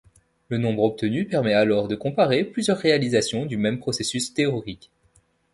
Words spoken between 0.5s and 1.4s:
nombre obtenu